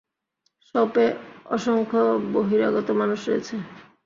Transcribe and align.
শপে 0.67 1.05
অসংখ্য 1.49 2.01
বহিরাগত 2.33 2.87
মানুষ 3.01 3.19
রয়েছে! 3.27 3.55